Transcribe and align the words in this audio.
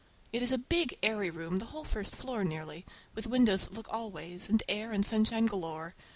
It 0.33 0.41
is 0.41 0.51
a 0.51 0.57
big, 0.57 0.97
airy 1.03 1.29
room, 1.29 1.57
the 1.57 1.65
whole 1.65 1.83
floor 1.83 2.43
nearly, 2.43 2.87
with 3.13 3.27
windows 3.27 3.65
that 3.65 3.73
look 3.73 3.85
all 3.93 4.09
ways, 4.09 4.49
and 4.49 4.63
air 4.67 4.91
and 4.91 5.05
sunshine 5.05 5.45
galore. 5.45 5.93